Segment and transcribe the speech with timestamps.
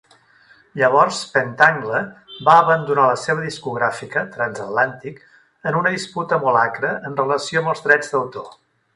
[0.81, 1.99] Llavors, Pentangle
[2.47, 5.19] va abandonar la seva discogràfica, Transatlantic,
[5.73, 8.49] en una disputa molt acre en relació amb els drets d'autor.